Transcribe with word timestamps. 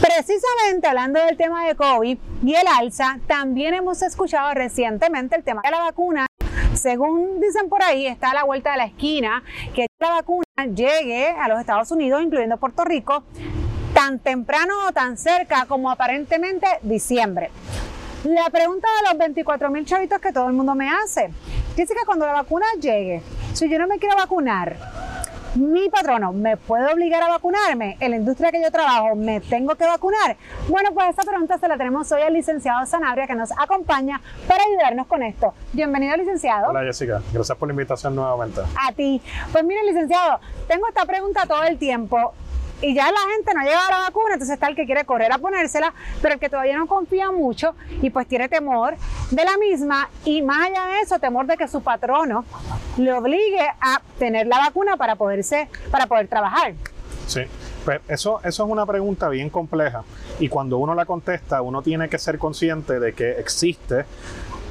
Precisamente 0.00 0.86
hablando 0.86 1.18
del 1.24 1.38
tema 1.38 1.66
de 1.66 1.74
COVID 1.74 2.18
y 2.42 2.54
el 2.54 2.66
alza, 2.78 3.18
también 3.26 3.72
hemos 3.72 4.02
escuchado 4.02 4.52
recientemente 4.52 5.34
el 5.34 5.44
tema 5.44 5.62
de 5.64 5.70
la 5.70 5.80
vacuna 5.80 6.26
según 6.80 7.40
dicen 7.40 7.68
por 7.68 7.82
ahí, 7.82 8.06
está 8.06 8.30
a 8.30 8.34
la 8.34 8.44
vuelta 8.44 8.72
de 8.72 8.78
la 8.78 8.84
esquina 8.84 9.42
que 9.74 9.86
la 10.00 10.10
vacuna 10.10 10.44
llegue 10.74 11.28
a 11.28 11.48
los 11.48 11.60
Estados 11.60 11.90
Unidos, 11.90 12.22
incluyendo 12.22 12.56
Puerto 12.56 12.84
Rico, 12.84 13.22
tan 13.94 14.18
temprano 14.18 14.74
o 14.88 14.92
tan 14.92 15.16
cerca 15.16 15.66
como 15.66 15.90
aparentemente 15.90 16.66
diciembre. 16.82 17.50
La 18.24 18.50
pregunta 18.50 18.88
de 19.02 19.08
los 19.08 19.18
24 19.18 19.70
mil 19.70 19.84
chavitos 19.84 20.18
que 20.18 20.32
todo 20.32 20.46
el 20.46 20.52
mundo 20.52 20.74
me 20.74 20.90
hace, 20.90 21.30
que 21.76 21.86
cuando 22.04 22.26
la 22.26 22.32
vacuna 22.32 22.66
llegue, 22.80 23.22
si 23.54 23.68
yo 23.68 23.78
no 23.78 23.86
me 23.86 23.98
quiero 23.98 24.16
vacunar, 24.16 24.76
mi 25.54 25.88
patrono 25.88 26.32
me 26.32 26.56
puede 26.56 26.92
obligar 26.92 27.22
a 27.22 27.28
vacunarme, 27.28 27.96
en 28.00 28.10
la 28.10 28.16
industria 28.16 28.52
que 28.52 28.62
yo 28.62 28.70
trabajo 28.70 29.16
me 29.16 29.40
tengo 29.40 29.74
que 29.74 29.84
vacunar. 29.84 30.36
Bueno, 30.68 30.90
pues 30.94 31.10
esta 31.10 31.22
pregunta 31.22 31.58
se 31.58 31.66
la 31.66 31.76
tenemos 31.76 32.10
hoy 32.12 32.22
al 32.22 32.32
licenciado 32.32 32.86
Sanabria 32.86 33.26
que 33.26 33.34
nos 33.34 33.50
acompaña 33.52 34.20
para 34.46 34.62
ayudarnos 34.64 35.06
con 35.06 35.22
esto. 35.22 35.54
Bienvenido, 35.72 36.16
licenciado. 36.16 36.68
Hola, 36.68 36.82
Jessica. 36.82 37.20
Gracias 37.32 37.56
por 37.58 37.68
la 37.68 37.72
invitación 37.72 38.14
nuevamente. 38.14 38.60
A 38.60 38.92
ti. 38.92 39.20
Pues 39.50 39.64
mire, 39.64 39.82
licenciado, 39.84 40.40
tengo 40.68 40.86
esta 40.86 41.04
pregunta 41.04 41.46
todo 41.46 41.64
el 41.64 41.78
tiempo 41.78 42.32
y 42.82 42.94
ya 42.94 43.10
la 43.10 43.20
gente 43.34 43.52
no 43.54 43.62
llega 43.62 43.86
a 43.86 43.90
la 43.90 43.98
vacuna, 44.00 44.34
entonces 44.34 44.54
está 44.54 44.68
el 44.68 44.76
que 44.76 44.86
quiere 44.86 45.04
correr 45.04 45.32
a 45.32 45.38
ponérsela, 45.38 45.92
pero 46.22 46.34
el 46.34 46.40
que 46.40 46.48
todavía 46.48 46.76
no 46.76 46.86
confía 46.86 47.30
mucho 47.30 47.74
y 48.02 48.10
pues 48.10 48.26
tiene 48.26 48.48
temor 48.48 48.96
de 49.30 49.44
la 49.44 49.56
misma 49.58 50.08
y 50.24 50.42
más 50.42 50.68
allá 50.68 50.86
de 50.86 51.00
eso, 51.00 51.18
temor 51.18 51.46
de 51.46 51.56
que 51.56 51.68
su 51.68 51.82
patrono 51.82 52.44
le 52.96 53.12
obligue 53.12 53.66
a 53.80 54.00
tener 54.18 54.46
la 54.46 54.58
vacuna 54.58 54.96
para 54.96 55.16
poderse, 55.16 55.68
para 55.90 56.06
poder 56.06 56.28
trabajar. 56.28 56.74
Sí. 57.26 57.42
Pues 57.84 58.00
eso, 58.08 58.40
eso 58.44 58.64
es 58.64 58.70
una 58.70 58.84
pregunta 58.84 59.28
bien 59.30 59.48
compleja 59.48 60.04
y 60.38 60.48
cuando 60.48 60.76
uno 60.78 60.94
la 60.94 61.06
contesta 61.06 61.62
uno 61.62 61.80
tiene 61.80 62.08
que 62.10 62.18
ser 62.18 62.38
consciente 62.38 63.00
de 63.00 63.14
que 63.14 63.32
existe 63.32 64.04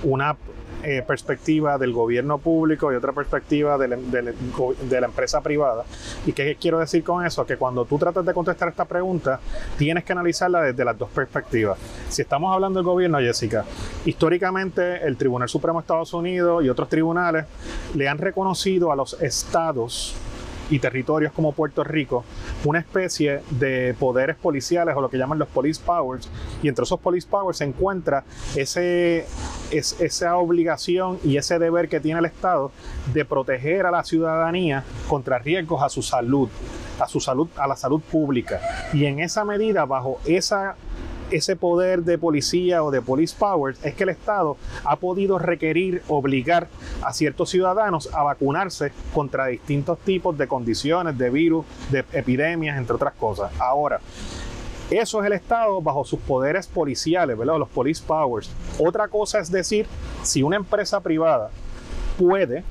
una 0.03 0.35
eh, 0.83 1.03
perspectiva 1.05 1.77
del 1.77 1.91
gobierno 1.91 2.37
público 2.37 2.91
y 2.91 2.95
otra 2.95 3.11
perspectiva 3.11 3.77
de 3.77 3.87
la, 3.89 3.97
de 3.97 5.01
la, 5.01 5.07
empresa 5.07 5.41
privada. 5.41 5.83
¿Y 6.25 6.33
qué 6.33 6.55
quiero 6.59 6.79
decir 6.79 7.03
con 7.03 7.25
eso? 7.25 7.45
Que 7.45 7.57
cuando 7.57 7.85
tú 7.85 7.97
tratas 7.97 8.25
de 8.25 8.33
contestar 8.33 8.69
esta 8.69 8.85
pregunta, 8.85 9.39
tienes 9.77 10.03
que 10.03 10.13
analizarla 10.13 10.61
desde 10.61 10.85
las 10.85 10.97
dos 10.97 11.09
perspectivas. 11.09 11.77
Si 12.07 12.21
estamos 12.21 12.53
hablando 12.53 12.79
del 12.79 12.85
gobierno, 12.85 13.19
Jessica, 13.19 13.65
históricamente 14.05 15.05
el 15.05 15.17
Tribunal 15.17 15.49
Supremo 15.49 15.79
de 15.79 15.83
Estados 15.83 16.13
Unidos 16.13 16.63
y 16.63 16.69
otros 16.69 16.87
tribunales 16.87 17.45
le 17.95 18.07
han 18.07 18.17
reconocido 18.17 18.91
a 18.91 18.95
los 18.95 19.21
estados 19.21 20.15
y 20.69 20.79
territorios 20.79 21.33
como 21.33 21.51
Puerto 21.51 21.83
Rico 21.83 22.23
una 22.63 22.79
especie 22.79 23.41
de 23.49 23.95
poderes 23.99 24.35
policiales 24.35 24.95
o 24.95 25.01
lo 25.01 25.09
que 25.09 25.17
llaman 25.17 25.39
los 25.39 25.47
police 25.47 25.81
powers 25.83 26.29
y 26.61 26.67
entre 26.67 26.83
esos 26.83 26.99
police 26.99 27.27
powers 27.27 27.57
se 27.57 27.65
encuentra 27.65 28.23
ese, 28.55 29.25
esa 29.71 30.37
obligación 30.37 31.19
y 31.23 31.37
ese 31.37 31.59
deber 31.59 31.89
que 31.89 31.99
tiene 31.99 32.19
el 32.19 32.25
Estado 32.25 32.71
de 33.13 33.25
proteger 33.25 33.85
a 33.85 33.91
la 33.91 34.03
ciudadanía 34.03 34.83
contra 35.07 35.39
riesgos 35.39 35.81
a 35.83 35.89
su 35.89 36.01
salud 36.01 36.49
a 36.99 37.07
su 37.07 37.19
salud 37.19 37.47
a 37.55 37.67
la 37.67 37.75
salud 37.75 38.01
pública 38.01 38.59
y 38.93 39.05
en 39.05 39.19
esa 39.19 39.45
medida 39.45 39.85
bajo 39.85 40.19
esa 40.25 40.75
ese 41.31 41.55
poder 41.55 42.03
de 42.03 42.17
policía 42.17 42.83
o 42.83 42.91
de 42.91 43.01
police 43.01 43.35
powers 43.37 43.83
es 43.83 43.93
que 43.93 44.03
el 44.03 44.09
Estado 44.09 44.57
ha 44.83 44.95
podido 44.95 45.37
requerir, 45.37 46.01
obligar 46.07 46.67
a 47.03 47.13
ciertos 47.13 47.49
ciudadanos 47.49 48.09
a 48.13 48.23
vacunarse 48.23 48.91
contra 49.13 49.47
distintos 49.47 49.99
tipos 49.99 50.37
de 50.37 50.47
condiciones, 50.47 51.17
de 51.17 51.29
virus, 51.29 51.65
de 51.91 51.99
epidemias, 52.13 52.77
entre 52.77 52.95
otras 52.95 53.13
cosas. 53.13 53.51
Ahora, 53.59 53.99
eso 54.91 55.19
es 55.19 55.27
el 55.27 55.33
Estado 55.33 55.81
bajo 55.81 56.03
sus 56.03 56.19
poderes 56.19 56.67
policiales, 56.67 57.37
¿verdad? 57.37 57.57
Los 57.57 57.69
police 57.69 58.03
powers. 58.05 58.49
Otra 58.79 59.07
cosa 59.07 59.39
es 59.39 59.51
decir, 59.51 59.85
si 60.23 60.41
una 60.43 60.55
empresa 60.55 60.99
privada 61.01 61.51
puede 62.17 62.63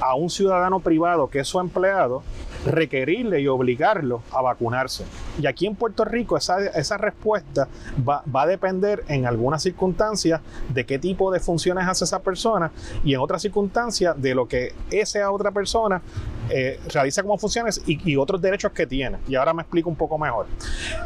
a 0.00 0.14
un 0.14 0.28
ciudadano 0.28 0.80
privado 0.80 1.28
que 1.28 1.40
es 1.40 1.48
su 1.48 1.58
empleado 1.60 2.22
requerirle 2.66 3.40
y 3.40 3.48
obligarlo 3.48 4.22
a 4.32 4.42
vacunarse. 4.42 5.04
Y 5.40 5.46
aquí 5.46 5.66
en 5.66 5.76
Puerto 5.76 6.04
Rico 6.04 6.36
esa, 6.36 6.96
respuesta 6.98 7.68
va, 8.06 8.22
va, 8.34 8.42
a 8.42 8.46
depender 8.46 9.04
en 9.08 9.26
algunas 9.26 9.62
circunstancias 9.62 10.40
de 10.68 10.84
qué 10.84 10.98
tipo 10.98 11.30
de 11.30 11.40
funciones 11.40 11.86
hace 11.86 12.04
esa 12.04 12.20
persona 12.20 12.72
y 13.04 13.14
en 13.14 13.20
otras 13.20 13.42
circunstancias 13.42 14.20
de 14.20 14.34
lo 14.34 14.48
que 14.48 14.74
esa 14.90 15.30
otra 15.30 15.52
persona 15.52 16.02
eh, 16.48 16.80
realiza 16.92 17.22
como 17.22 17.38
funciones 17.38 17.82
y, 17.86 18.16
otros 18.16 18.40
derechos 18.40 18.72
que 18.72 18.86
tiene. 18.86 19.18
Y 19.28 19.34
ahora 19.34 19.52
me 19.52 19.62
explico 19.62 19.88
un 19.88 19.96
poco 19.96 20.18
mejor. 20.18 20.46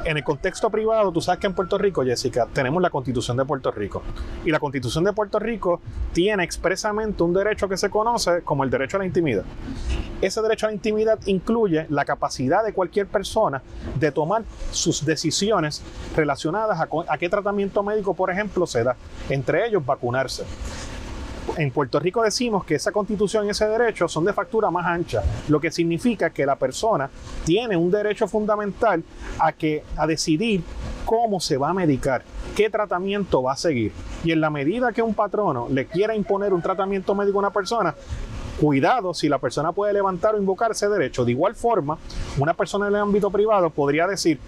En 0.04 0.16
el 0.16 0.24
contexto 0.24 0.70
privado, 0.70 1.10
tú 1.12 1.20
sabes 1.20 1.40
que 1.40 1.46
en 1.46 1.54
Puerto 1.54 1.78
Rico, 1.78 2.04
Jessica, 2.04 2.46
tenemos 2.52 2.80
la 2.82 2.90
Constitución 2.90 3.36
de 3.36 3.44
Puerto 3.44 3.70
Rico. 3.70 4.02
Y 4.44 4.50
la 4.50 4.58
Constitución 4.58 5.04
de 5.04 5.12
Puerto 5.12 5.38
Rico 5.38 5.80
tiene 6.12 6.44
expresamente 6.44 7.22
un 7.22 7.32
derecho 7.32 7.68
que 7.68 7.76
se 7.76 7.90
conoce 7.90 8.42
como 8.42 8.64
el 8.64 8.70
derecho 8.70 8.96
a 8.96 9.00
la 9.00 9.06
intimidad. 9.06 9.44
Ese 10.20 10.42
derecho 10.42 10.66
a 10.66 10.68
la 10.68 10.74
intimidad 10.74 11.18
incluye 11.26 11.86
la 11.88 12.04
capacidad 12.04 12.64
de 12.64 12.72
cualquier 12.72 13.06
persona 13.06 13.62
de 13.98 14.12
tomar 14.12 14.42
sus 14.70 15.04
decisiones 15.04 15.82
relacionadas 16.14 16.78
a, 16.78 16.88
a 17.08 17.18
qué 17.18 17.28
tratamiento 17.28 17.82
médico, 17.82 18.14
por 18.14 18.30
ejemplo, 18.30 18.66
se 18.66 18.84
da. 18.84 18.96
Entre 19.28 19.66
ellos, 19.66 19.84
vacunarse 19.84 20.44
en 21.56 21.70
Puerto 21.70 21.98
Rico 21.98 22.22
decimos 22.22 22.64
que 22.64 22.76
esa 22.76 22.92
constitución 22.92 23.46
y 23.46 23.50
ese 23.50 23.66
derecho 23.66 24.08
son 24.08 24.24
de 24.24 24.32
factura 24.32 24.70
más 24.70 24.86
ancha, 24.86 25.22
lo 25.48 25.60
que 25.60 25.70
significa 25.70 26.30
que 26.30 26.46
la 26.46 26.56
persona 26.56 27.10
tiene 27.44 27.76
un 27.76 27.90
derecho 27.90 28.28
fundamental 28.28 29.02
a, 29.38 29.52
que, 29.52 29.84
a 29.96 30.06
decidir 30.06 30.62
cómo 31.04 31.40
se 31.40 31.56
va 31.56 31.70
a 31.70 31.74
medicar, 31.74 32.22
qué 32.54 32.70
tratamiento 32.70 33.42
va 33.42 33.52
a 33.52 33.56
seguir. 33.56 33.92
Y 34.24 34.32
en 34.32 34.40
la 34.40 34.50
medida 34.50 34.92
que 34.92 35.02
un 35.02 35.14
patrono 35.14 35.68
le 35.70 35.86
quiera 35.86 36.14
imponer 36.14 36.52
un 36.52 36.62
tratamiento 36.62 37.14
médico 37.14 37.38
a 37.38 37.40
una 37.40 37.50
persona, 37.50 37.94
cuidado 38.60 39.14
si 39.14 39.28
la 39.28 39.38
persona 39.38 39.72
puede 39.72 39.94
levantar 39.94 40.34
o 40.34 40.38
invocar 40.38 40.72
ese 40.72 40.88
derecho. 40.88 41.24
De 41.24 41.32
igual 41.32 41.54
forma, 41.54 41.98
una 42.38 42.52
persona 42.54 42.88
en 42.88 42.94
el 42.94 43.00
ámbito 43.00 43.30
privado 43.30 43.70
podría 43.70 44.06
decir, 44.06 44.38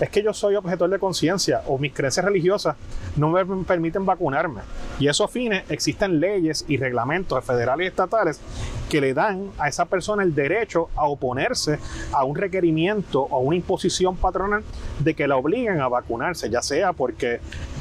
es 0.00 0.10
que 0.10 0.22
yo 0.22 0.32
soy 0.32 0.56
objetor 0.56 0.90
de 0.90 0.98
conciencia 0.98 1.62
o 1.66 1.78
mis 1.78 1.92
creencias 1.92 2.24
religiosas 2.24 2.76
no 3.16 3.28
me 3.28 3.44
permiten 3.64 4.04
vacunarme. 4.04 4.62
Y 4.98 5.08
esos 5.08 5.30
fines 5.30 5.64
existen 5.70 6.20
leyes 6.20 6.64
y 6.68 6.76
reglamentos 6.76 7.44
federales 7.44 7.84
y 7.84 7.88
estatales 7.88 8.40
que 8.88 9.00
le 9.00 9.14
dan 9.14 9.50
a 9.58 9.68
esa 9.68 9.86
persona 9.86 10.22
el 10.22 10.34
derecho 10.34 10.88
a 10.96 11.06
oponerse 11.06 11.78
a 12.12 12.24
un 12.24 12.36
requerimiento 12.36 13.22
o 13.22 13.38
una 13.40 13.56
imposición 13.56 14.16
patronal 14.16 14.62
de 14.98 15.14
que 15.14 15.28
la 15.28 15.36
obliguen 15.36 15.80
a 15.80 15.88
vacunarse, 15.88 16.50
ya 16.50 16.62
sea 16.62 16.92
porque 16.92 17.40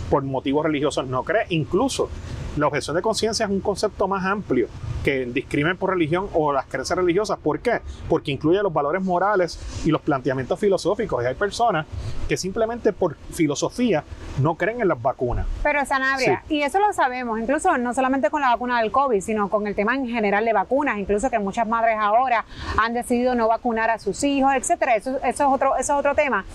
por 0.09 0.23
motivos 0.23 0.65
religiosos 0.65 1.07
no 1.07 1.23
cree, 1.23 1.45
incluso 1.49 2.09
la 2.57 2.67
objeción 2.67 2.95
de 2.95 3.01
conciencia 3.01 3.45
es 3.45 3.51
un 3.51 3.61
concepto 3.61 4.07
más 4.07 4.25
amplio 4.25 4.67
que 5.03 5.23
el 5.23 5.33
discrimen 5.33 5.77
por 5.77 5.89
religión 5.89 6.29
o 6.33 6.53
las 6.53 6.65
creencias 6.65 6.97
religiosas. 6.97 7.37
¿Por 7.39 7.59
qué? 7.59 7.81
Porque 8.07 8.31
incluye 8.31 8.61
los 8.61 8.71
valores 8.71 9.01
morales 9.01 9.59
y 9.85 9.91
los 9.91 10.01
planteamientos 10.01 10.59
filosóficos. 10.59 11.23
Y 11.23 11.27
hay 11.27 11.35
personas 11.35 11.85
que 12.27 12.37
simplemente 12.37 12.93
por 12.93 13.15
filosofía 13.31 14.03
no 14.39 14.55
creen 14.55 14.81
en 14.81 14.87
las 14.87 15.01
vacunas. 15.01 15.45
Pero 15.61 15.85
Sanabria, 15.85 16.43
y 16.47 16.61
eso 16.61 16.79
lo 16.79 16.93
sabemos, 16.93 17.39
incluso 17.39 17.77
no 17.77 17.93
solamente 17.93 18.29
con 18.29 18.41
la 18.41 18.49
vacuna 18.49 18.81
del 18.81 18.91
COVID, 18.91 19.21
sino 19.21 19.49
con 19.49 19.67
el 19.67 19.75
tema 19.75 19.95
en 19.95 20.07
general 20.07 20.45
de 20.45 20.53
vacunas, 20.53 20.97
incluso 20.97 21.29
que 21.29 21.39
muchas 21.39 21.67
madres 21.67 21.97
ahora 21.99 22.45
han 22.77 22.93
decidido 22.93 23.35
no 23.35 23.47
vacunar 23.47 23.89
a 23.89 23.99
sus 23.99 24.23
hijos, 24.23 24.53
etcétera. 24.55 24.95
Eso, 24.95 25.17
eso 25.17 25.25
es 25.25 25.41
otro, 25.41 25.75
eso 25.75 25.93
es 25.93 25.99
otro 25.99 26.15
tema. 26.15 26.45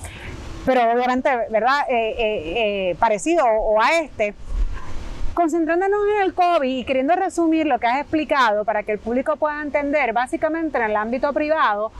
Pero 0.64 0.82
obviamente, 0.92 1.30
¿verdad? 1.50 1.80
Eh, 1.88 2.14
eh, 2.18 2.90
eh, 2.90 2.96
parecido 2.98 3.44
o 3.46 3.80
a 3.80 4.00
este 4.00 4.34
concentrándonos 5.38 6.00
en 6.16 6.22
el 6.26 6.34
COVID 6.34 6.78
y 6.78 6.82
queriendo 6.82 7.14
resumir 7.14 7.64
lo 7.64 7.78
que 7.78 7.86
has 7.86 8.00
explicado 8.00 8.64
para 8.64 8.82
que 8.82 8.90
el 8.90 8.98
público 8.98 9.36
pueda 9.36 9.62
entender, 9.62 10.12
básicamente 10.12 10.78
en 10.78 10.86
el 10.86 10.96
ámbito 10.96 11.32
privado, 11.32 11.92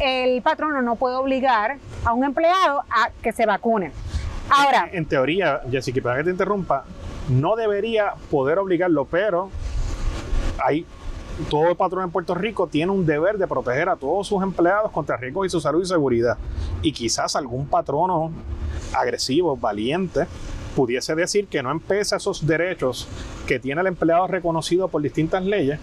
el 0.00 0.40
patrono 0.40 0.80
no 0.80 0.96
puede 0.96 1.14
obligar 1.16 1.76
a 2.06 2.14
un 2.14 2.24
empleado 2.24 2.84
a 2.88 3.10
que 3.22 3.32
se 3.32 3.44
vacune. 3.44 3.92
Ahora. 4.48 4.88
En, 4.90 5.04
teoría, 5.04 5.60
Jessica, 5.70 6.00
para 6.00 6.16
que 6.16 6.24
te 6.24 6.30
interrumpa, 6.30 6.84
no 7.28 7.54
debería 7.54 8.14
poder 8.30 8.58
obligarlo, 8.58 9.04
pero 9.04 9.50
hay 10.64 10.86
todo 11.50 11.68
el 11.68 11.76
patrón 11.76 12.04
en 12.04 12.10
Puerto 12.10 12.34
Rico 12.34 12.66
tiene 12.66 12.92
un 12.92 13.04
deber 13.04 13.36
de 13.36 13.46
proteger 13.46 13.90
a 13.90 13.96
todos 13.96 14.26
sus 14.26 14.42
empleados 14.42 14.90
contra 14.90 15.18
riesgos 15.18 15.48
y 15.48 15.50
su 15.50 15.60
salud 15.60 15.82
y 15.82 15.86
seguridad. 15.86 16.38
Y 16.80 16.92
quizás 16.92 17.36
algún 17.36 17.66
patrono 17.66 18.32
agresivo, 18.94 19.54
valiente, 19.54 20.26
pudiese 20.76 21.14
decir 21.14 21.46
que 21.48 21.62
no 21.62 21.70
empieza 21.70 22.16
esos 22.16 22.46
derechos 22.46 23.08
que 23.46 23.58
tiene 23.58 23.80
el 23.80 23.86
empleado 23.86 24.26
reconocido 24.26 24.88
por 24.88 25.00
distintas 25.00 25.42
leyes, 25.42 25.80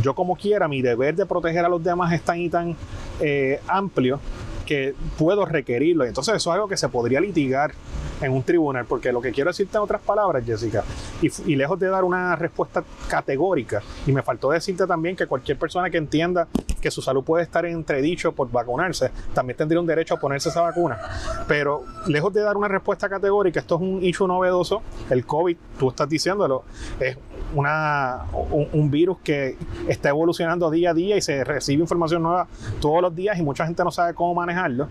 yo 0.00 0.14
como 0.14 0.36
quiera, 0.36 0.68
mi 0.68 0.80
deber 0.80 1.16
de 1.16 1.26
proteger 1.26 1.64
a 1.64 1.68
los 1.68 1.82
demás 1.82 2.12
es 2.12 2.22
tan 2.22 2.38
y 2.38 2.48
tan 2.48 2.76
eh, 3.20 3.60
amplio 3.66 4.20
que 4.68 4.94
puedo 5.16 5.46
requerirlo. 5.46 6.04
Entonces 6.04 6.34
eso 6.34 6.50
es 6.50 6.54
algo 6.54 6.68
que 6.68 6.76
se 6.76 6.90
podría 6.90 7.22
litigar 7.22 7.72
en 8.20 8.32
un 8.32 8.42
tribunal, 8.42 8.84
porque 8.84 9.12
lo 9.12 9.22
que 9.22 9.32
quiero 9.32 9.48
decirte 9.48 9.78
en 9.78 9.82
otras 9.82 10.02
palabras, 10.02 10.44
Jessica, 10.44 10.84
y, 11.22 11.56
lejos 11.56 11.78
de 11.78 11.88
dar 11.88 12.04
una 12.04 12.36
respuesta 12.36 12.84
categórica, 13.08 13.80
y 14.06 14.12
me 14.12 14.22
faltó 14.22 14.50
decirte 14.50 14.86
también 14.86 15.16
que 15.16 15.26
cualquier 15.26 15.56
persona 15.56 15.88
que 15.88 15.96
entienda 15.96 16.48
que 16.82 16.90
su 16.90 17.00
salud 17.00 17.24
puede 17.24 17.44
estar 17.44 17.64
entredicho 17.64 18.32
por 18.32 18.50
vacunarse, 18.50 19.10
también 19.32 19.56
tendría 19.56 19.80
un 19.80 19.86
derecho 19.86 20.14
a 20.14 20.20
ponerse 20.20 20.50
esa 20.50 20.60
vacuna. 20.60 20.98
Pero 21.46 21.84
lejos 22.06 22.34
de 22.34 22.42
dar 22.42 22.58
una 22.58 22.68
respuesta 22.68 23.08
categórica, 23.08 23.60
esto 23.60 23.76
es 23.76 23.80
un 23.80 24.04
issue 24.04 24.28
novedoso, 24.28 24.82
el 25.08 25.24
COVID, 25.24 25.56
tú 25.78 25.88
estás 25.88 26.10
diciéndolo, 26.10 26.64
es 27.00 27.16
una, 27.54 28.24
un, 28.72 28.90
virus 28.90 29.18
que 29.22 29.56
está 29.88 30.10
evolucionando 30.10 30.70
día 30.70 30.90
a 30.90 30.94
día 30.94 31.16
y 31.16 31.20
se 31.20 31.44
recibe 31.44 31.82
información 31.82 32.22
nueva 32.22 32.46
todos 32.80 33.02
los 33.02 33.14
días 33.14 33.38
y 33.38 33.42
mucha 33.42 33.64
gente 33.66 33.82
no 33.84 33.90
sabe 33.90 34.14
cómo 34.14 34.34
manejarlo. 34.34 34.88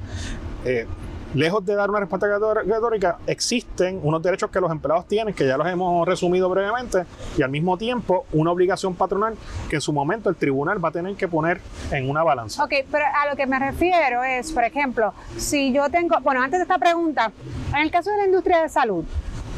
Eh, 0.66 0.86
lejos 1.34 1.66
de 1.66 1.76
dar 1.76 1.90
una 1.90 2.00
respuesta 2.00 2.28
categórica, 2.28 3.18
existen 3.28 4.00
unos 4.04 4.22
derechos 4.22 4.50
que 4.50 4.60
los 4.60 4.72
empleados 4.72 5.08
tienen, 5.08 5.34
que 5.34 5.46
ya 5.46 5.58
los 5.58 5.68
hemos 5.68 6.08
resumido 6.08 6.50
brevemente, 6.50 7.06
y 7.38 7.42
al 7.42 7.50
mismo 7.50 7.78
tiempo 7.78 8.26
una 8.34 8.52
obligación 8.52 8.96
patronal 8.96 9.36
que 9.70 9.76
en 9.76 9.82
su 9.82 9.94
momento 9.94 10.30
el 10.30 10.36
tribunal 10.36 10.84
va 10.84 10.90
a 10.90 10.92
tener 10.92 11.16
que 11.16 11.28
poner 11.28 11.62
en 11.92 12.10
una 12.10 12.24
balanza. 12.24 12.64
Ok, 12.64 12.74
pero 12.92 13.06
a 13.06 13.30
lo 13.30 13.36
que 13.36 13.46
me 13.46 13.60
refiero 13.60 14.24
es, 14.24 14.52
por 14.52 14.64
ejemplo, 14.64 15.14
si 15.38 15.74
yo 15.74 15.90
tengo, 15.90 16.20
bueno, 16.22 16.42
antes 16.42 16.60
de 16.60 16.64
esta 16.64 16.78
pregunta, 16.78 17.32
en 17.70 17.82
el 17.82 17.92
caso 17.92 18.10
de 18.12 18.18
la 18.18 18.26
industria 18.26 18.62
de 18.62 18.70
salud, 18.70 19.04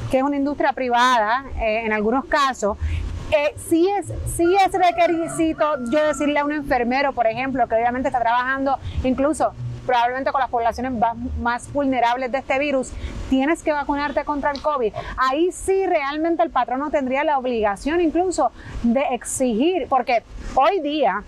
que 0.09 0.17
es 0.17 0.23
una 0.23 0.38
industria 0.38 0.73
privada 0.73 1.45
eh, 1.59 1.85
en 1.85 1.94
algunos 1.94 2.25
casos, 2.25 2.77
eh, 3.31 3.53
sí, 3.69 3.88
es, 3.88 4.07
sí 4.35 4.56
es 4.56 4.71
yo 5.91 6.07
decirle 6.07 6.39
a 6.39 6.45
un 6.45 6.51
enfermero, 6.51 7.13
por 7.13 7.27
ejemplo, 7.27 7.67
que 7.67 7.75
obviamente 7.75 8.07
está 8.07 8.19
trabajando 8.19 8.77
incluso 9.03 9.53
probablemente 9.85 10.31
con 10.31 10.41
las 10.41 10.50
poblaciones 10.51 10.94
más 11.39 11.73
vulnerables 11.73 12.31
de 12.31 12.38
este 12.38 12.59
virus, 12.59 12.91
tienes 13.29 13.63
que 13.63 13.71
vacunarte 13.71 14.23
contra 14.23 14.51
el 14.51 14.61
COVID. 14.61 14.94
Ahí 15.17 15.51
sí 15.51 15.85
realmente 15.88 16.44
el 16.44 16.51
patrono 16.51 16.91
tendría 16.91 17.23
la 17.23 17.39
obligación 17.39 18.00
incluso 18.00 18.51
de 18.83 19.01
exigir, 19.13 19.88
porque 19.89 20.21
hoy 20.53 20.79
día 20.81 21.23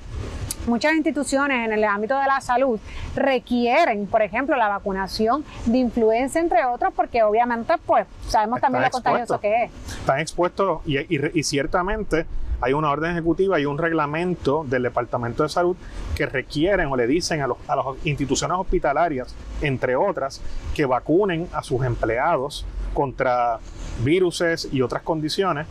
muchas 0.67 0.93
instituciones 0.93 1.65
en 1.65 1.73
el 1.73 1.83
ámbito 1.83 2.17
de 2.17 2.25
la 2.27 2.41
salud 2.41 2.79
requieren, 3.15 4.07
por 4.07 4.21
ejemplo, 4.21 4.55
la 4.55 4.67
vacunación 4.67 5.43
de 5.65 5.77
influenza, 5.77 6.39
entre 6.39 6.65
otros, 6.65 6.93
porque 6.95 7.23
obviamente, 7.23 7.73
pues, 7.85 8.05
sabemos 8.27 8.61
también 8.61 8.83
lo 8.83 8.89
contagioso 8.89 9.39
que 9.39 9.65
es. 9.65 9.71
Están 9.99 10.19
expuestos 10.19 10.81
y, 10.85 10.97
y 11.39 11.43
ciertamente 11.43 12.25
hay 12.61 12.73
una 12.73 12.91
orden 12.91 13.11
ejecutiva 13.11 13.59
y 13.59 13.65
un 13.65 13.79
reglamento 13.79 14.63
del 14.63 14.83
Departamento 14.83 15.41
de 15.41 15.49
Salud 15.49 15.75
que 16.15 16.27
requieren 16.27 16.87
o 16.87 16.95
le 16.95 17.07
dicen 17.07 17.41
a, 17.41 17.47
las 17.47 17.57
instituciones 18.03 18.55
hospitalarias, 18.57 19.35
entre 19.61 19.95
otras, 19.95 20.41
que 20.75 20.85
vacunen 20.85 21.47
a 21.53 21.63
sus 21.63 21.83
empleados 21.83 22.65
contra 22.93 23.59
viruses 24.03 24.69
y 24.71 24.83
otras 24.83 25.01
condiciones. 25.01 25.65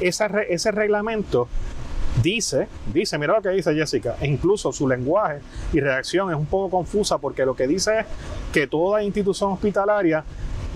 ese 0.00 0.70
reglamento 0.70 1.48
dice, 2.34 2.68
dice, 2.92 3.18
mira 3.18 3.34
lo 3.34 3.42
que 3.42 3.50
dice 3.50 3.74
Jessica, 3.74 4.16
e 4.20 4.26
incluso 4.26 4.72
su 4.72 4.86
lenguaje 4.88 5.40
y 5.72 5.80
redacción 5.80 6.30
es 6.30 6.36
un 6.36 6.46
poco 6.46 6.70
confusa 6.78 7.18
porque 7.18 7.44
lo 7.44 7.54
que 7.54 7.66
dice 7.66 8.00
es 8.00 8.06
que 8.52 8.66
toda 8.66 9.02
institución 9.02 9.52
hospitalaria 9.52 10.24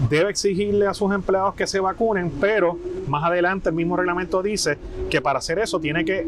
debe 0.08 0.30
exigirle 0.30 0.86
a 0.86 0.94
sus 0.94 1.12
empleados 1.12 1.54
que 1.54 1.66
se 1.66 1.80
vacunen, 1.80 2.30
pero 2.40 2.78
más 3.06 3.24
adelante 3.24 3.68
el 3.68 3.74
mismo 3.74 3.96
reglamento 3.96 4.42
dice 4.42 4.78
que 5.10 5.20
para 5.20 5.38
hacer 5.38 5.58
eso 5.58 5.80
tiene 5.80 6.04
que 6.04 6.26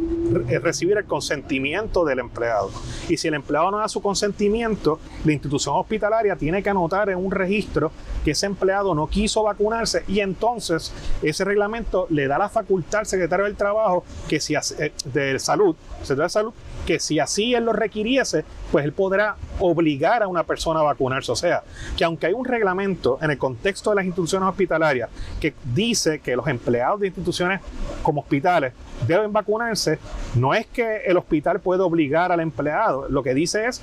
recibir 0.63 0.97
el 0.97 1.05
consentimiento 1.05 2.05
del 2.05 2.19
empleado. 2.19 2.71
Y 3.09 3.17
si 3.17 3.29
el 3.29 3.35
empleado 3.35 3.71
no 3.71 3.79
da 3.79 3.89
su 3.89 4.03
consentimiento, 4.03 4.99
la 5.25 5.33
institución 5.33 5.77
hospitalaria 5.77 6.37
tiene 6.37 6.63
que 6.63 6.71
anotar 6.71 7.11
en 7.11 7.19
un 7.19 7.31
registro 7.31 7.93
que 8.25 8.33
ese 8.33 8.47
empleado 8.47 8.95
no 8.95 9.07
quiso 9.07 9.43
vacunarse 9.43 10.05
y 10.09 10.21
entonces 10.21 10.93
ese 11.23 11.45
reglamento 11.45 12.07
le 12.11 12.27
da 12.27 12.39
la 12.39 12.49
facultad 12.49 13.01
al 13.01 13.07
secretario 13.07 13.45
del 13.45 13.57
trabajo 13.57 14.05
que 14.29 14.41
si 14.41 14.55
eh, 14.55 14.93
de 15.13 15.39
salud, 15.39 15.77
secretario 16.01 16.25
de 16.25 16.31
salud, 16.31 16.53
que 16.87 17.01
si 17.01 17.19
así 17.19 17.55
él 17.55 17.65
lo 17.65 17.73
requiriese, 17.73 18.45
pues 18.75 18.85
él 18.85 18.93
podrá 18.93 19.37
obligar 19.61 20.25
a 20.25 20.27
una 20.27 20.43
persona 20.43 20.81
a 20.81 20.83
vacunarse. 20.83 21.31
O 21.31 21.37
sea, 21.37 21.63
que 21.97 22.03
aunque 22.03 22.27
hay 22.27 22.33
un 22.33 22.45
reglamento 22.45 23.21
en 23.23 23.31
el 23.31 23.39
contexto 23.39 23.91
de 23.91 23.97
las 23.97 24.05
instituciones 24.05 24.49
hospitalarias 24.49 25.11
que 25.39 25.55
dice 25.73 26.19
que 26.19 26.35
los 26.35 26.49
empleados 26.49 26.99
de 26.99 27.07
instituciones 27.07 27.61
como 28.03 28.23
hospitales 28.23 28.73
deben 29.07 29.33
vacunarse, 29.33 29.99
no 30.35 30.55
es 30.55 30.67
que 30.67 31.03
el 31.07 31.17
hospital 31.17 31.61
puede 31.61 31.83
obligar 31.83 32.33
al 32.33 32.41
empleado, 32.41 33.09
lo 33.09 33.23
que 33.23 33.35
dice 33.35 33.67
es 33.67 33.83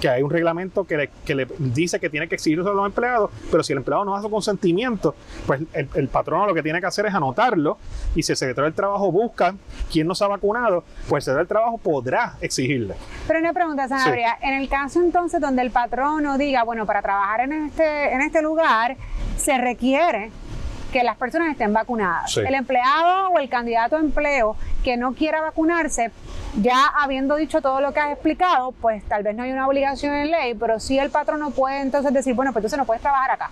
que 0.00 0.08
hay 0.08 0.22
un 0.22 0.30
reglamento 0.30 0.84
que 0.84 0.96
le, 0.96 1.46
dice 1.58 2.00
que 2.00 2.10
tiene 2.10 2.26
que 2.26 2.34
exigirse 2.34 2.68
a 2.68 2.72
los 2.72 2.84
empleados, 2.84 3.30
pero 3.52 3.62
si 3.62 3.72
el 3.72 3.78
empleado 3.78 4.04
no 4.04 4.14
da 4.14 4.20
su 4.20 4.28
consentimiento, 4.28 5.14
pues 5.46 5.62
el, 5.72 5.88
el 5.94 6.08
patrono 6.08 6.46
lo 6.46 6.54
que 6.54 6.62
tiene 6.62 6.80
que 6.80 6.86
hacer 6.86 7.06
es 7.06 7.14
anotarlo 7.14 7.78
y 8.16 8.22
si 8.24 8.32
el 8.32 8.36
secretario 8.36 8.64
del 8.64 8.74
trabajo 8.74 9.12
busca 9.12 9.54
quién 9.92 10.08
no 10.08 10.16
se 10.16 10.24
ha 10.24 10.28
vacunado, 10.28 10.82
pues 11.08 11.22
el 11.22 11.32
secretario 11.32 11.38
del 11.38 11.48
trabajo 11.48 11.78
podrá 11.78 12.34
exigirle. 12.40 12.94
Pero 13.28 13.38
una 13.38 13.52
pregunta, 13.52 13.86
Sanabria, 13.86 14.38
en 14.42 14.54
el 14.54 14.68
caso 14.68 15.00
entonces 15.00 15.40
donde 15.40 15.62
el 15.62 15.70
patrono 15.70 16.36
diga, 16.36 16.64
bueno, 16.64 16.84
para 16.84 17.00
trabajar 17.00 17.42
en 17.42 17.52
este, 17.52 18.12
en 18.12 18.22
este 18.22 18.42
lugar 18.42 18.96
se 19.36 19.56
requiere 19.58 20.32
que 20.92 21.02
las 21.02 21.16
personas 21.16 21.50
estén 21.50 21.72
vacunadas. 21.72 22.36
El 22.36 22.54
empleado 22.54 23.30
o 23.30 23.38
el 23.38 23.48
candidato 23.48 23.96
a 23.96 24.00
empleo 24.00 24.56
que 24.84 24.96
no 24.96 25.14
quiera 25.14 25.40
vacunarse, 25.40 26.10
ya 26.60 26.86
habiendo 26.86 27.36
dicho 27.36 27.62
todo 27.62 27.80
lo 27.80 27.92
que 27.92 28.00
has 28.00 28.12
explicado, 28.12 28.72
pues 28.72 29.02
tal 29.08 29.22
vez 29.22 29.34
no 29.34 29.42
hay 29.42 29.52
una 29.52 29.66
obligación 29.66 30.14
en 30.14 30.30
ley, 30.30 30.54
pero 30.54 30.78
sí 30.78 30.98
el 30.98 31.10
patrono 31.10 31.50
puede 31.50 31.80
entonces 31.80 32.12
decir, 32.12 32.34
bueno, 32.34 32.52
pues 32.52 32.60
entonces 32.62 32.78
no 32.78 32.84
puedes 32.84 33.00
trabajar 33.00 33.30
acá. 33.30 33.50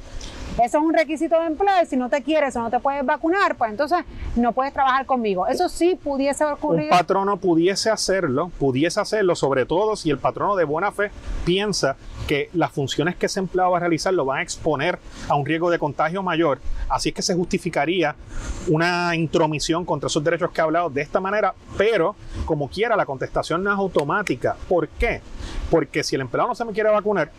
Eso 0.63 0.79
es 0.79 0.85
un 0.85 0.93
requisito 0.93 1.41
de 1.41 1.47
empleo 1.47 1.73
y 1.83 1.87
si 1.87 1.97
no 1.97 2.11
te 2.11 2.23
quieres 2.23 2.55
o 2.57 2.61
no 2.61 2.71
te 2.71 2.79
puedes 2.81 3.05
vacunar, 3.05 3.57
pues 3.57 3.71
entonces 3.71 4.05
no 4.37 4.53
puedes 4.53 4.73
trabajar 4.75 5.07
conmigo. 5.07 5.47
Eso 5.47 5.69
sí 5.71 5.99
pudiese 6.03 6.45
ocurrir. 6.45 6.85
Un 6.85 6.91
patrono 6.91 7.39
pudiese 7.39 7.89
hacerlo, 7.89 8.51
pudiese 8.59 9.01
hacerlo, 9.01 9.35
sobre 9.35 9.65
todo 9.65 9.97
si 9.97 10.11
el 10.11 10.19
patrono 10.19 10.57
de 10.57 10.65
buena 10.65 10.93
fe 10.93 11.11
piensa 11.47 11.97
que 12.27 12.51
las 12.53 12.73
funciones 12.73 13.17
que 13.17 13.27
ese 13.27 13.41
empleado 13.41 13.71
va 13.71 13.79
a 13.79 13.81
realizar 13.81 14.13
lo 14.13 14.27
van 14.27 14.41
a 14.41 14.43
exponer 14.43 14.99
a 15.29 15.35
un 15.35 15.47
riesgo 15.47 15.71
de 15.71 15.79
contagio 15.79 16.23
mayor. 16.23 16.61
Así 16.89 17.09
es 17.09 17.15
que 17.15 17.23
se 17.23 17.35
justificaría 17.35 18.15
una 18.69 19.17
intromisión 19.17 19.85
contra 19.87 20.09
esos 20.09 20.23
derechos 20.23 20.51
que 20.51 20.61
he 20.61 20.65
hablado 20.65 20.91
de 20.91 21.01
esta 21.01 21.21
manera, 21.21 21.55
pero 21.79 22.15
como 22.45 22.69
quiera, 22.69 22.97
la 22.97 23.07
contestación 23.07 23.65
no 23.65 23.73
es 23.73 23.79
automática. 23.79 24.57
¿Por 24.69 24.89
qué? 24.89 25.23
Porque 25.71 26.05
si 26.05 26.17
el 26.17 26.21
empleado 26.21 26.49
no 26.49 26.55
se 26.55 26.65
me 26.65 26.73
quiere 26.73 26.91
vacunar 26.91 27.31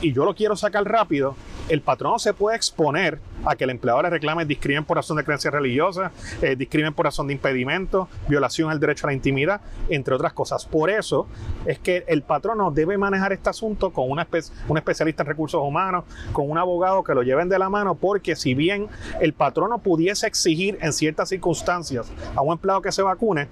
y 0.00 0.12
yo 0.12 0.24
lo 0.24 0.34
quiero 0.34 0.56
sacar 0.56 0.84
rápido, 0.84 1.36
el 1.70 1.82
patrono 1.82 2.18
se 2.18 2.34
puede 2.34 2.56
exponer 2.56 3.18
a 3.44 3.56
que 3.56 3.64
el 3.64 3.70
empleador 3.70 4.04
le 4.04 4.10
reclame 4.10 4.44
discrimen 4.44 4.84
por 4.84 4.96
razón 4.96 5.16
de 5.16 5.24
creencias 5.24 5.52
religiosas, 5.52 6.12
eh, 6.42 6.56
discrimen 6.56 6.94
por 6.94 7.06
razón 7.06 7.26
de 7.26 7.34
impedimento, 7.34 8.08
violación 8.28 8.70
al 8.70 8.80
derecho 8.80 9.06
a 9.06 9.10
la 9.10 9.14
intimidad, 9.14 9.60
entre 9.88 10.14
otras 10.14 10.32
cosas. 10.32 10.66
Por 10.66 10.90
eso 10.90 11.26
es 11.66 11.78
que 11.78 12.04
el 12.08 12.22
patrono 12.22 12.70
debe 12.70 12.98
manejar 12.98 13.32
este 13.32 13.50
asunto 13.50 13.90
con 13.90 14.10
una 14.10 14.26
un 14.68 14.78
especialista 14.78 15.22
en 15.22 15.28
recursos 15.28 15.60
humanos, 15.60 16.04
con 16.32 16.48
un 16.48 16.58
abogado 16.58 17.02
que 17.02 17.14
lo 17.14 17.22
lleven 17.22 17.48
de 17.48 17.58
la 17.58 17.68
mano, 17.68 17.94
porque 17.94 18.36
si 18.36 18.54
bien 18.54 18.88
el 19.20 19.32
patrono 19.32 19.78
pudiese 19.78 20.26
exigir 20.26 20.78
en 20.80 20.92
ciertas 20.92 21.28
circunstancias 21.28 22.10
a 22.34 22.42
un 22.42 22.52
empleado 22.52 22.80
que 22.80 22.92
se 22.92 23.02
vacune, 23.02 23.48